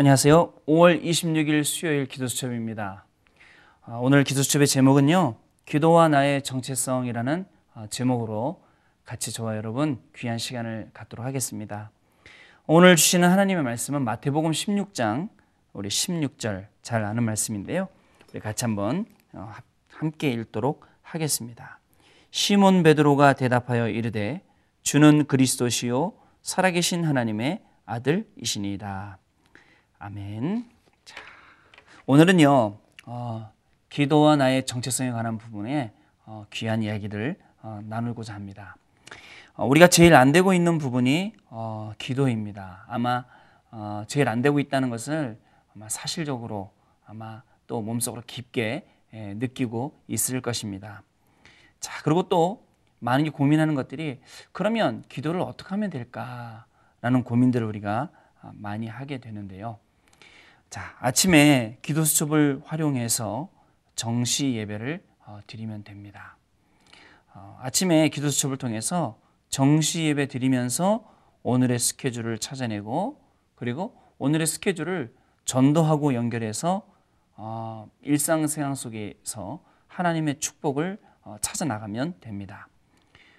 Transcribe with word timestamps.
안녕하세요. 0.00 0.52
5월 0.68 1.02
26일 1.02 1.64
수요일 1.64 2.06
기도수첩입니다. 2.06 3.04
아, 3.82 3.92
오늘 4.00 4.22
기도수첩의 4.22 4.68
제목은요. 4.68 5.34
기도와 5.64 6.06
나의 6.06 6.42
정체성이라는 6.42 7.44
아, 7.74 7.86
제목으로 7.88 8.62
같이 9.04 9.32
저와 9.32 9.56
여러분 9.56 10.00
귀한 10.14 10.38
시간을 10.38 10.90
갖도록 10.94 11.26
하겠습니다. 11.26 11.90
오늘 12.68 12.94
주시는 12.94 13.28
하나님의 13.28 13.64
말씀은 13.64 14.02
마태복음 14.02 14.52
16장 14.52 15.30
우리 15.72 15.88
16절 15.88 16.66
잘 16.82 17.04
아는 17.04 17.24
말씀인데요. 17.24 17.88
우리 18.32 18.38
같이 18.38 18.66
한번 18.66 19.04
어, 19.32 19.52
함께 19.90 20.30
읽도록 20.30 20.86
하겠습니다. 21.02 21.80
시몬 22.30 22.84
베드로가 22.84 23.32
대답하여 23.32 23.88
이르되 23.88 24.44
주는 24.84 25.26
그리스도시요 25.26 26.12
살아계신 26.42 27.04
하나님의 27.04 27.64
아들이시니이다. 27.84 29.18
아멘. 30.00 30.64
자, 31.04 31.16
오늘은요, 32.06 32.78
어, 33.06 33.52
기도와 33.88 34.36
나의 34.36 34.64
정체성에 34.64 35.10
관한 35.10 35.38
부분에 35.38 35.92
어, 36.24 36.46
귀한 36.50 36.84
이야기를 36.84 37.36
어, 37.62 37.80
나누고자 37.82 38.32
합니다. 38.32 38.76
어, 39.54 39.66
우리가 39.66 39.88
제일 39.88 40.14
안 40.14 40.30
되고 40.30 40.54
있는 40.54 40.78
부분이 40.78 41.34
어, 41.46 41.92
기도입니다. 41.98 42.84
아마 42.86 43.24
어, 43.72 44.04
제일 44.06 44.28
안 44.28 44.40
되고 44.40 44.60
있다는 44.60 44.88
것을 44.88 45.36
아마 45.74 45.88
사실적으로 45.88 46.70
아마 47.04 47.42
또 47.66 47.82
몸속으로 47.82 48.22
깊게 48.24 48.86
예, 49.14 49.34
느끼고 49.34 49.98
있을 50.06 50.40
것입니다. 50.40 51.02
자, 51.80 52.00
그리고 52.04 52.28
또 52.28 52.64
많은 53.00 53.32
고민하는 53.32 53.74
것들이 53.74 54.20
그러면 54.52 55.02
기도를 55.08 55.40
어떻게 55.40 55.70
하면 55.70 55.90
될까라는 55.90 57.24
고민들을 57.24 57.66
우리가 57.66 58.10
많이 58.52 58.86
하게 58.86 59.18
되는데요. 59.18 59.78
자, 60.70 60.94
아침에 61.00 61.78
기도 61.80 62.04
수첩을 62.04 62.60
활용해서 62.62 63.48
정시 63.94 64.54
예배를 64.54 65.02
어, 65.24 65.40
드리면 65.46 65.82
됩니다. 65.82 66.36
어, 67.34 67.58
아침에 67.62 68.10
기도 68.10 68.28
수첩을 68.28 68.58
통해서 68.58 69.18
정시 69.48 70.04
예배 70.04 70.28
드리면서 70.28 71.10
오늘의 71.42 71.78
스케줄을 71.78 72.38
찾아내고 72.38 73.18
그리고 73.54 73.98
오늘의 74.18 74.46
스케줄을 74.46 75.14
전도하고 75.46 76.12
연결해서 76.12 76.86
어, 77.36 77.90
일상생활 78.02 78.76
속에서 78.76 79.64
하나님의 79.86 80.38
축복을 80.38 80.98
찾아 81.40 81.64
나가면 81.64 82.20
됩니다. 82.20 82.68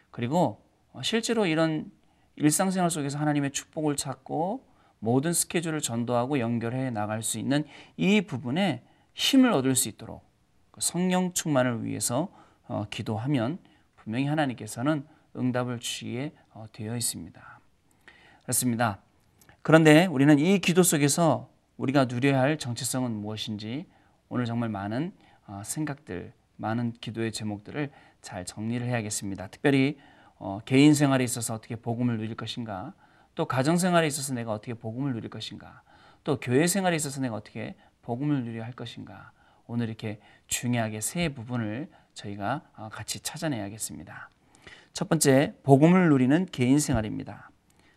그리고 0.09 0.63
실제로 1.03 1.45
이런 1.45 1.91
일상생활 2.37 2.89
속에서 2.89 3.19
하나님의 3.19 3.51
축복을 3.51 3.95
찾고 3.97 4.68
모든 4.99 5.33
스케줄을 5.33 5.81
전도하고 5.81 6.39
연결해 6.39 6.91
나갈 6.91 7.23
수 7.23 7.39
있는 7.39 7.63
이 7.97 8.21
부분에 8.21 8.83
힘을 9.13 9.51
얻을 9.51 9.75
수 9.75 9.89
있도록 9.89 10.23
그 10.71 10.81
성령 10.81 11.33
충만을 11.33 11.83
위해서 11.83 12.29
어, 12.67 12.85
기도하면 12.89 13.57
분명히 13.95 14.25
하나님께서는 14.27 15.05
응답을 15.35 15.79
주시게 15.79 16.33
어, 16.53 16.65
되어 16.71 16.95
있습니다. 16.95 17.59
그렇습니다. 18.43 18.99
그런데 19.61 20.05
우리는 20.05 20.37
이 20.39 20.59
기도 20.59 20.83
속에서 20.83 21.49
우리가 21.77 22.05
누려야 22.05 22.39
할 22.39 22.57
정체성은 22.57 23.11
무엇인지 23.11 23.85
오늘 24.27 24.45
정말 24.45 24.69
많은 24.69 25.13
어, 25.47 25.61
생각들, 25.63 26.33
많은 26.57 26.93
기도의 26.93 27.31
제목들을 27.31 27.89
잘 28.21 28.45
정리를 28.45 28.85
해야겠습니다. 28.85 29.47
특별히 29.47 29.97
개인 30.65 30.93
생활에 30.93 31.23
있어서 31.23 31.53
어떻게 31.55 31.75
복음을 31.75 32.17
누릴 32.17 32.35
것인가, 32.35 32.93
또 33.39 33.45
가정 33.45 33.77
생활에 33.77 34.05
있어서 34.05 34.33
내가 34.33 34.51
어떻게 34.51 34.73
복음을 34.73 35.13
누릴 35.13 35.29
것인가? 35.29 35.81
또 36.25 36.41
교회 36.41 36.67
생활에 36.67 36.97
있어서 36.97 37.21
내가 37.21 37.35
어떻게 37.35 37.73
복음을 38.01 38.43
누려야 38.43 38.65
할 38.65 38.73
것인가? 38.73 39.31
오늘 39.65 39.87
이렇게 39.87 40.19
중요하게 40.47 40.99
세 40.99 41.29
부분을 41.29 41.89
저희가 42.15 42.63
어, 42.75 42.89
같이 42.91 43.21
찾아내야겠습니다. 43.21 44.29
첫 44.91 45.07
번째, 45.07 45.53
복음을 45.63 46.09
누리는 46.09 46.47
개인 46.51 46.79
생활입니다. 46.79 47.49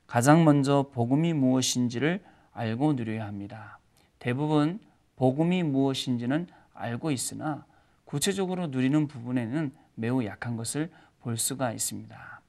가장 0.07 0.45
먼저 0.45 0.89
복음이 0.93 1.33
무엇인지를 1.33 2.23
알고 2.53 2.93
누려야 2.93 3.27
합니다. 3.27 3.81
대부분 4.21 4.79
복음이 5.17 5.65
무엇인지는 5.65 6.47
알고 6.73 7.11
있으나 7.11 7.67
구체적으로 8.05 8.69
누리는 8.69 9.09
부분에는 9.09 9.73
매우 9.97 10.25
약한 10.25 10.57
것을 10.57 10.93
볼 11.19 11.37
수가 11.37 11.73
있습니다. 11.73 12.41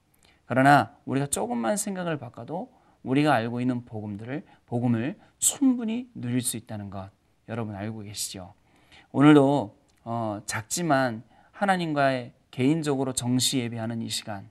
그러나 0.46 0.96
우리가 1.06 1.26
조금만 1.26 1.76
생각을 1.76 2.20
바꿔도 2.20 2.83
우리가 3.04 3.34
알고 3.34 3.62
있는 3.62 3.86
복음들을 3.86 4.44
복음을 4.66 5.18
충분히 5.38 6.10
누릴 6.14 6.42
수 6.42 6.58
있다는 6.58 6.90
것 6.90 7.10
여러분 7.50 7.76
알고 7.76 8.00
계시죠? 8.02 8.54
오늘도 9.12 9.76
어, 10.06 10.42
작지만 10.46 11.24
하나님과의 11.52 12.34
개인적으로 12.52 13.14
정시 13.14 13.60
예배하는 13.60 14.02
이 14.02 14.10
시간 14.10 14.50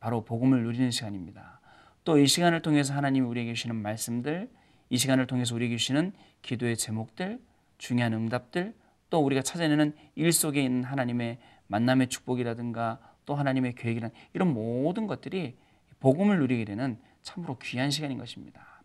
바로 0.00 0.24
복음을 0.24 0.62
누리는 0.62 0.90
시간입니다. 0.90 1.60
또 2.04 2.18
이 2.18 2.26
시간을 2.26 2.62
통해서 2.62 2.94
하나님이 2.94 3.26
우리에게 3.26 3.52
주시는 3.52 3.76
말씀들, 3.76 4.48
이 4.88 4.96
시간을 4.96 5.26
통해서 5.26 5.54
우리에게 5.54 5.76
주시는 5.76 6.12
기도의 6.40 6.76
제목들, 6.78 7.38
중요한 7.76 8.14
응답들, 8.14 8.74
또 9.10 9.20
우리가 9.20 9.42
찾아내는 9.42 9.94
일 10.14 10.32
속에 10.32 10.62
있는 10.62 10.84
하나님의 10.84 11.38
만남의 11.66 12.08
축복이라든가 12.08 12.98
또 13.26 13.34
하나님의 13.34 13.74
계획이란 13.74 14.10
이런 14.32 14.54
모든 14.54 15.06
것들이 15.06 15.56
복음을 16.00 16.38
누리게 16.38 16.64
되는 16.64 16.98
참으로 17.28 17.58
귀한 17.58 17.90
시간인 17.90 18.16
것입니다. 18.16 18.82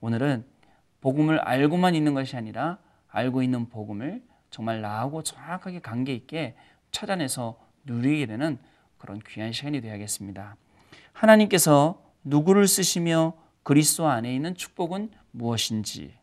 오늘은 0.00 0.44
복음을 1.00 1.38
알고만 1.38 1.94
있는 1.94 2.12
것이 2.12 2.36
아니라 2.36 2.78
알고 3.08 3.42
있는 3.44 3.68
복음을 3.68 4.20
정말 4.50 4.80
나하고 4.80 5.22
정확하게 5.22 5.78
관계 5.80 6.12
있게 6.12 6.56
찾아내서 6.90 7.56
누리게 7.84 8.26
되는 8.26 8.58
그런 8.98 9.20
귀한 9.28 9.52
시간이 9.52 9.80
되어야겠습니다. 9.80 10.56
하나님께서 11.12 12.02
누구를 12.24 12.66
쓰시며 12.66 13.34
그리스도 13.62 14.08
안에 14.08 14.34
있는 14.34 14.56
축복은 14.56 15.10
무엇인지, 15.30 16.14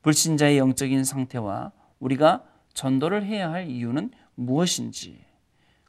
불신자의 0.00 0.56
영적인 0.56 1.04
상태와 1.04 1.72
우리가 1.98 2.44
전도를 2.72 3.22
해야 3.26 3.50
할 3.50 3.68
이유는 3.68 4.12
무엇인지, 4.34 5.22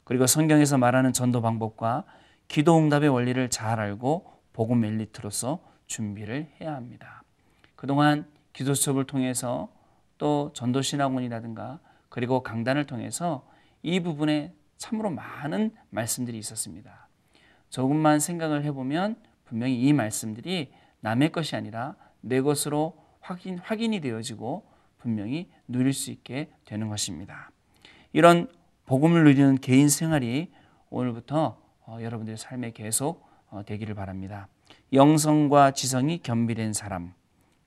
그리고 0.04 0.26
성경에서 0.26 0.76
말하는 0.76 1.14
전도 1.14 1.40
방법과 1.40 2.04
기도 2.46 2.76
응답의 2.78 3.08
원리를 3.08 3.48
잘 3.48 3.80
알고 3.80 4.37
복음 4.58 4.84
엘리트로서 4.84 5.60
준비를 5.86 6.50
해야 6.60 6.74
합니다. 6.74 7.22
그동안 7.76 8.26
기도 8.52 8.74
수업을 8.74 9.04
통해서 9.04 9.72
또 10.18 10.50
전도 10.52 10.82
신학원이라든가 10.82 11.78
그리고 12.08 12.42
강단을 12.42 12.84
통해서 12.84 13.48
이 13.84 14.00
부분에 14.00 14.52
참으로 14.76 15.10
많은 15.10 15.70
말씀들이 15.90 16.36
있었습니다. 16.38 17.06
조금만 17.70 18.18
생각을 18.18 18.64
해보면 18.64 19.22
분명히 19.44 19.80
이 19.80 19.92
말씀들이 19.92 20.72
남의 21.02 21.30
것이 21.30 21.54
아니라 21.54 21.94
내 22.20 22.40
것으로 22.40 22.96
확인, 23.20 23.58
확인이 23.58 24.00
되어지고 24.00 24.68
분명히 24.98 25.52
누릴 25.68 25.92
수 25.92 26.10
있게 26.10 26.50
되는 26.64 26.88
것입니다. 26.88 27.52
이런 28.12 28.50
복음을 28.86 29.22
누리는 29.22 29.58
개인 29.60 29.88
생활이 29.88 30.52
오늘부터 30.90 31.62
어, 31.86 31.98
여러분들의 32.02 32.36
삶에 32.36 32.72
계속 32.72 33.22
어, 33.22 33.27
되기를 33.66 33.94
바랍니다. 33.94 34.48
영성과 34.92 35.72
지성이 35.72 36.18
겸비된 36.18 36.72
사람, 36.72 37.14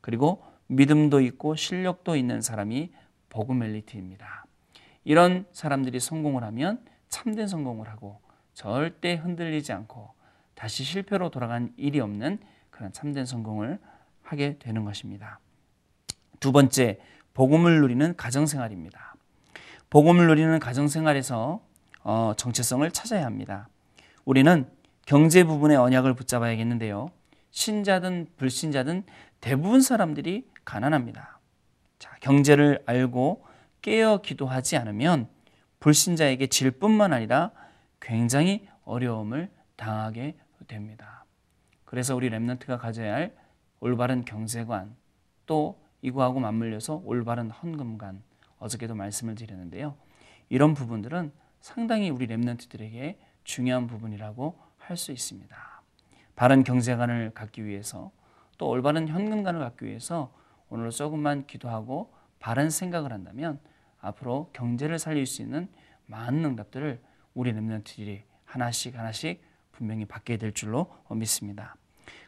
그리고 0.01 0.43
믿음도 0.67 1.21
있고 1.21 1.55
실력도 1.55 2.15
있는 2.15 2.41
사람이 2.41 2.91
복음 3.29 3.63
엘리트입니다. 3.63 4.45
이런 5.03 5.45
사람들이 5.51 5.99
성공을 5.99 6.43
하면 6.43 6.83
참된 7.09 7.47
성공을 7.47 7.89
하고 7.89 8.21
절대 8.53 9.15
흔들리지 9.15 9.73
않고 9.73 10.13
다시 10.55 10.83
실패로 10.83 11.29
돌아간 11.29 11.73
일이 11.77 11.99
없는 11.99 12.39
그런 12.69 12.91
참된 12.93 13.25
성공을 13.25 13.79
하게 14.21 14.57
되는 14.59 14.85
것입니다. 14.85 15.39
두 16.39 16.51
번째, 16.51 16.99
복음을 17.33 17.81
누리는 17.81 18.15
가정생활입니다. 18.15 19.15
복음을 19.89 20.27
누리는 20.27 20.59
가정생활에서 20.59 21.61
어, 22.03 22.33
정체성을 22.35 22.89
찾아야 22.91 23.25
합니다. 23.25 23.67
우리는 24.25 24.67
경제 25.05 25.43
부분의 25.43 25.77
언약을 25.77 26.13
붙잡아야겠는데요. 26.13 27.11
신자든 27.51 28.27
불신자든 28.37 29.03
대부분 29.41 29.81
사람들이 29.81 30.47
가난합니다. 30.63 31.39
자, 31.99 32.15
경제를 32.21 32.83
알고 32.85 33.45
깨어 33.81 34.21
기도하지 34.21 34.77
않으면 34.77 35.27
불신자에게 35.79 36.47
질 36.47 36.71
뿐만 36.71 37.13
아니라 37.13 37.51
굉장히 37.99 38.67
어려움을 38.85 39.49
당하게 39.75 40.35
됩니다. 40.67 41.25
그래서 41.85 42.15
우리 42.15 42.29
랩런트가 42.29 42.79
가져야 42.79 43.15
할 43.15 43.35
올바른 43.79 44.23
경제관 44.23 44.95
또 45.45 45.81
이거하고 46.01 46.39
맞물려서 46.39 47.01
올바른 47.03 47.49
헌금관 47.49 48.23
어저께도 48.59 48.95
말씀을 48.95 49.35
드렸는데요. 49.35 49.95
이런 50.49 50.73
부분들은 50.73 51.31
상당히 51.59 52.09
우리 52.09 52.27
랩런트들에게 52.27 53.17
중요한 53.43 53.87
부분이라고 53.87 54.57
할 54.91 54.97
수 54.97 55.11
있습니다. 55.13 55.57
바른 56.35 56.63
경제관을 56.63 57.31
갖기 57.33 57.65
위해서 57.65 58.11
또 58.57 58.67
올바른 58.67 59.07
현금관을 59.07 59.61
갖기 59.61 59.85
위해서 59.85 60.33
오늘 60.69 60.89
조금만 60.89 61.47
기도하고 61.47 62.13
바른 62.39 62.69
생각을 62.69 63.13
한다면 63.13 63.59
앞으로 63.99 64.49
경제를 64.53 64.99
살릴 64.99 65.25
수 65.25 65.41
있는 65.41 65.69
많은 66.07 66.43
응답들을 66.43 67.01
우리 67.33 67.53
랩런트들이 67.53 68.23
하나씩 68.43 68.97
하나씩 68.97 69.41
분명히 69.71 70.05
받게 70.05 70.37
될 70.37 70.53
줄로 70.53 70.93
믿습니다. 71.09 71.75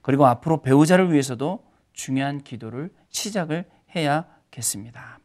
그리고 0.01 0.25
앞으로 0.25 0.61
배우자를 0.61 1.11
위해서도 1.11 1.65
중요한 1.91 2.41
기도를 2.43 2.93
시작을 3.09 3.69
해야겠습니다. 3.93 5.19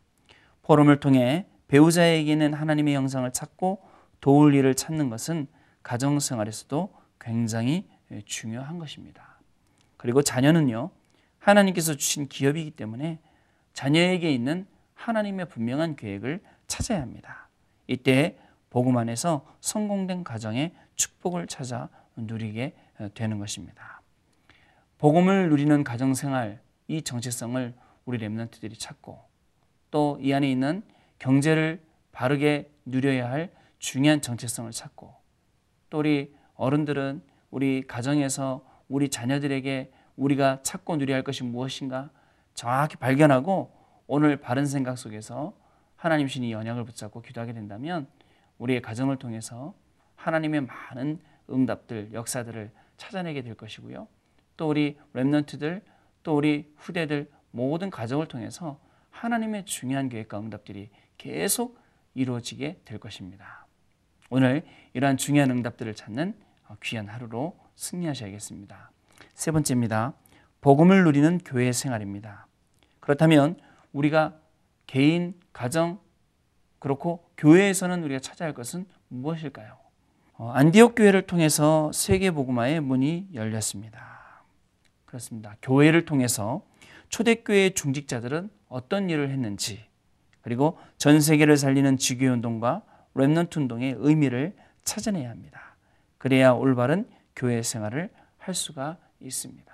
포럼을 0.63 0.99
통해 0.99 1.47
배우자에게는 1.69 2.55
하나님의 2.55 2.95
영상을 2.95 3.31
찾고 3.33 3.83
도울 4.21 4.55
일을 4.55 4.75
찾는 4.75 5.09
것은 5.09 5.47
가정생활에서도 5.85 6.98
굉장히 7.21 7.89
중요한 8.25 8.79
것입니다. 8.79 9.39
그리고 9.97 10.23
자녀는요, 10.23 10.91
하나님께서 11.39 11.95
주신 11.95 12.29
기업이기 12.29 12.73
때문에 12.73 13.19
자녀에게 13.73 14.33
있는 14.33 14.67
하나님의 14.95 15.49
분명한 15.49 15.97
계획을 15.97 16.43
찾아야 16.67 17.01
합니다. 17.01 17.49
이때 17.87 18.39
복음 18.71 18.97
안에서 18.97 19.47
성공된 19.61 20.25
가정의 20.25 20.75
축복을 20.97 21.47
찾아 21.47 21.89
누리게 22.17 22.75
되는 23.15 23.39
것입니다. 23.39 24.03
복음을 24.99 25.49
누리는 25.49 25.85
가정 25.85 26.15
생활 26.15 26.61
이 26.89 27.03
정체성을 27.03 27.75
우리 28.05 28.19
렘넌트들이 28.19 28.77
찾고 28.77 29.21
또 29.91 30.19
이 30.21 30.33
안에 30.33 30.51
있는 30.51 30.83
경제를 31.19 31.83
바르게 32.13 32.71
누려야 32.85 33.31
할 33.31 33.53
중요한 33.79 34.21
정체성을 34.21 34.71
찾고 34.73 35.15
또 35.91 35.99
우리 35.99 36.35
어른들은 36.59 37.23
우리 37.51 37.87
가정에서 37.87 38.63
우리 38.89 39.09
자녀들에게 39.09 39.91
우리가 40.17 40.63
찾고 40.63 40.97
누려야 40.97 41.17
할 41.17 41.25
것이 41.25 41.45
무엇인가 41.45 42.11
정확히 42.53 42.97
발견하고 42.97 43.73
오늘 44.07 44.37
바른 44.37 44.67
생각 44.67 44.99
속에서 44.99 45.57
하나님 45.97 46.29
신이 46.29 46.53
언약을 46.53 46.85
붙잡고 46.85 47.23
기도하게 47.23 47.53
된다면 47.53 48.09
우리의 48.59 48.83
가정을 48.83 49.17
통해서 49.17 49.75
하나님의 50.17 50.63
많은 50.63 51.21
응답들, 51.49 52.11
역사들을 52.13 52.73
찾아내게 52.97 53.43
될 53.43 53.55
것이고요. 53.55 54.09
또 54.57 54.69
우리 54.69 54.99
렘넌트들, 55.13 55.83
또 56.25 56.37
우리 56.37 56.73
후대들 56.77 57.31
모든 57.53 57.89
가정을 57.89 58.27
통해서 58.27 58.81
하나님의 59.11 59.65
중요한 59.65 60.09
계획과 60.09 60.41
응답들이 60.41 60.91
계속 61.17 61.79
이루어지게 62.15 62.81
될 62.85 62.99
것입니다. 62.99 63.67
오늘 64.31 64.65
이러한 64.93 65.17
중요한 65.17 65.51
응답들을 65.51 65.95
찾는 65.95 66.48
귀한 66.83 67.09
하루로 67.09 67.59
승리하셔야겠습니다. 67.77 68.91
세 69.35 69.51
번째입니다. 69.51 70.15
복음을 70.61 71.05
누리는 71.05 71.39
교회 71.45 71.73
생활입니다. 71.73 72.47
그렇다면 73.01 73.57
우리가 73.93 74.37
개인, 74.87 75.35
가정, 75.53 76.01
그렇고 76.79 77.29
교회에서는 77.37 78.03
우리가 78.05 78.21
찾아야 78.21 78.49
할 78.49 78.55
것은 78.55 78.87
무엇일까요? 79.09 79.77
어, 80.35 80.51
안디옥 80.51 80.95
교회를 80.95 81.23
통해서 81.23 81.91
세계 81.93 82.31
복음화의 82.31 82.81
문이 82.81 83.31
열렸습니다. 83.35 84.45
그렇습니다. 85.05 85.57
교회를 85.63 86.05
통해서 86.05 86.63
초대교회 87.09 87.71
중직자들은 87.71 88.51
어떤 88.69 89.11
일을 89.11 89.31
했는지 89.31 89.85
그리고 90.43 90.79
전 90.97 91.21
세계를 91.21 91.57
살리는 91.57 91.97
지교 91.97 92.27
운동과 92.27 92.83
렘넌트 93.15 93.59
운동의 93.59 93.97
의미를 93.99 94.55
찾아내야 94.85 95.31
합니다. 95.31 95.68
그래야 96.19 96.51
올바른 96.51 97.09
교회 97.35 97.63
생활을 97.63 98.11
할 98.37 98.55
수가 98.55 98.99
있습니다. 99.21 99.73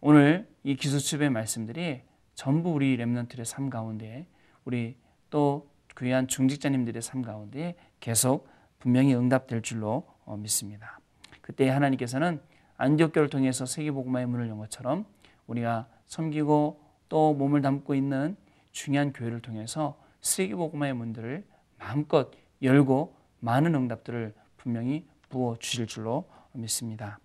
오늘 0.00 0.48
이 0.62 0.76
기수첩의 0.76 1.30
말씀들이 1.30 2.02
전부 2.34 2.70
우리 2.70 2.96
렘넌트의 2.96 3.44
삶 3.44 3.70
가운데 3.70 4.26
우리 4.64 4.96
또 5.30 5.70
귀한 5.98 6.28
중직자님들의 6.28 7.02
삶 7.02 7.22
가운데 7.22 7.74
계속 8.00 8.48
분명히 8.78 9.14
응답될 9.14 9.62
줄로 9.62 10.06
어, 10.24 10.36
믿습니다. 10.36 11.00
그때 11.40 11.68
하나님께서는 11.68 12.40
안디옥교를 12.76 13.28
통해서 13.28 13.66
세계복음화의 13.66 14.26
문을 14.26 14.48
연 14.48 14.58
것처럼 14.58 15.06
우리가 15.46 15.88
섬기고 16.06 16.80
또 17.08 17.34
몸을 17.34 17.62
담고 17.62 17.94
있는 17.94 18.36
중요한 18.72 19.12
교회를 19.12 19.40
통해서 19.40 20.00
세계복음화의 20.20 20.94
문들을 20.94 21.44
마음껏 21.78 22.30
열고 22.62 23.16
많은 23.40 23.74
응답들을 23.74 24.34
분명히 24.64 25.06
부어 25.28 25.56
주실 25.60 25.86
줄로 25.86 26.28
믿습니다. 26.52 27.20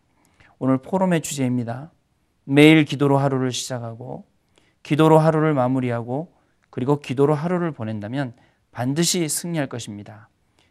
오늘 0.60 0.78
포럼의 0.78 1.22
주제입니다. 1.22 1.92
매일 2.44 2.84
기도로 2.84 3.18
하루를 3.18 3.52
시작하고 3.52 4.26
기도로 4.84 5.18
하루를 5.20 5.54
마무리하고 5.54 6.36
그리고 6.70 7.00
기도로 7.00 7.34
하루를 7.34 7.72
보낸다면 7.72 8.34
반드시 8.72 9.28
승리할 9.28 9.68
것입니다. 9.68 10.30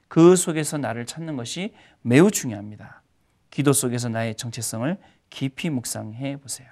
그 0.08 0.36
속에서 0.36 0.78
나를 0.78 1.06
찾는 1.06 1.36
것이 1.36 1.74
매우 2.02 2.30
중요합니다. 2.30 3.02
기도 3.50 3.72
속에서 3.72 4.08
나의 4.08 4.36
정체성을 4.36 4.98
깊이 5.30 5.70
묵상해 5.70 6.36
보세요. 6.36 6.68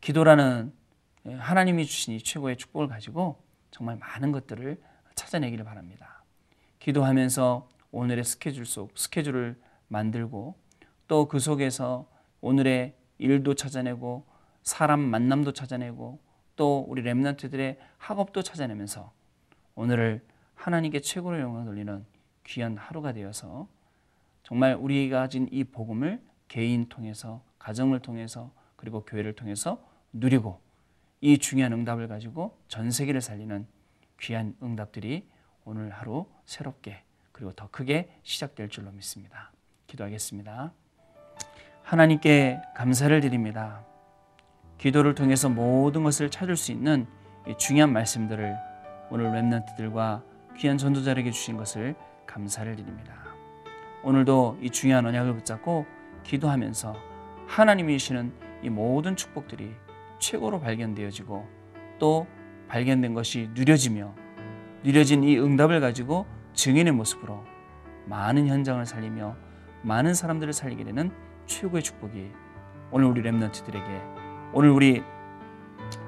기도라는 0.00 0.72
하나님이 1.38 1.86
주신 1.86 2.14
이 2.14 2.22
최고의 2.22 2.56
축복을 2.56 2.88
가지고 2.88 3.42
정말 3.70 3.96
많은 3.96 4.32
것들을 4.32 4.80
찾아내기를 5.14 5.64
바랍니다. 5.64 6.24
기도하면서 6.78 7.75
오늘의 7.96 8.24
스케줄 8.24 8.66
속 8.66 8.92
스케줄을 8.98 9.58
만들고 9.88 10.54
또 11.08 11.28
그 11.28 11.38
속에서 11.38 12.06
오늘의 12.42 12.94
일도 13.16 13.54
찾아내고 13.54 14.26
사람 14.62 15.00
만남도 15.00 15.52
찾아내고 15.52 16.20
또 16.56 16.84
우리 16.88 17.00
렘넌트들의 17.00 17.78
학업도 17.96 18.42
찾아내면서 18.42 19.12
오늘을 19.76 20.22
하나님께 20.54 21.00
최고로 21.00 21.40
영광 21.40 21.64
돌리는 21.64 22.04
귀한 22.44 22.76
하루가 22.76 23.12
되어서 23.14 23.66
정말 24.42 24.74
우리가 24.74 25.20
가진 25.20 25.48
이 25.50 25.64
복음을 25.64 26.22
개인 26.48 26.90
통해서 26.90 27.42
가정을 27.58 28.00
통해서 28.00 28.52
그리고 28.76 29.04
교회를 29.04 29.34
통해서 29.34 29.82
누리고 30.12 30.60
이 31.22 31.38
중요한 31.38 31.72
응답을 31.72 32.08
가지고 32.08 32.58
전 32.68 32.90
세계를 32.90 33.22
살리는 33.22 33.66
귀한 34.20 34.54
응답들이 34.62 35.26
오늘 35.64 35.90
하루 35.90 36.26
새롭게 36.44 37.05
그리고 37.36 37.52
더 37.52 37.68
크게 37.70 38.08
시작될 38.22 38.70
줄로 38.70 38.90
믿습니다. 38.92 39.52
기도하겠습니다. 39.88 40.72
하나님께 41.82 42.62
감사를 42.74 43.20
드립니다. 43.20 43.84
기도를 44.78 45.14
통해서 45.14 45.50
모든 45.50 46.02
것을 46.02 46.30
찾을 46.30 46.56
수 46.56 46.72
있는 46.72 47.06
중요한 47.58 47.92
말씀들을 47.92 48.56
오늘 49.10 49.26
랩런트들과 49.32 50.22
귀한 50.56 50.78
전도자에게 50.78 51.30
주신 51.30 51.58
것을 51.58 51.94
감사를 52.26 52.74
드립니다. 52.74 53.12
오늘도 54.02 54.60
이 54.62 54.70
중요한 54.70 55.04
언약을 55.04 55.34
붙잡고 55.34 55.84
기도하면서 56.24 56.96
하나님이 57.46 57.98
주시는 57.98 58.32
이 58.62 58.70
모든 58.70 59.14
축복들이 59.14 59.74
최고로 60.20 60.60
발견되어지고 60.60 61.46
또 61.98 62.26
발견된 62.68 63.12
것이 63.12 63.50
누려지며 63.52 64.14
누려진 64.82 65.22
이 65.22 65.38
응답을 65.38 65.80
가지고 65.80 66.24
증인의 66.56 66.94
모습으로 66.94 67.44
많은 68.06 68.48
현장을 68.48 68.84
살리며 68.84 69.36
많은 69.82 70.14
사람들을 70.14 70.52
살리게 70.52 70.84
되는 70.84 71.12
최고의 71.44 71.82
축복이 71.82 72.32
오늘 72.90 73.06
우리 73.06 73.22
랩런트들에게 73.22 74.52
오늘 74.52 74.70
우리 74.70 75.04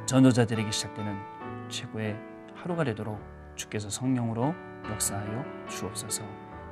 전도자들에게 0.06 0.70
시작되는 0.70 1.68
최고의 1.68 2.16
하루가 2.54 2.82
되도록 2.82 3.20
주께서 3.54 3.90
성령으로 3.90 4.54
역사하여 4.90 5.44
주옵소서. 5.68 6.24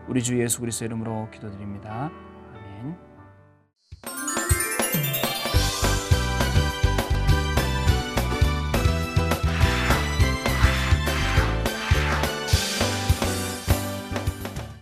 우리 0.08 0.22
주 0.22 0.40
예수 0.40 0.60
그리스도 0.60 0.86
이름으로 0.86 1.28
기도드립니다. 1.30 2.10